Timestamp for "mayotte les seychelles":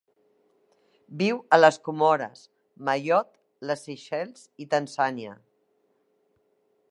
2.89-4.45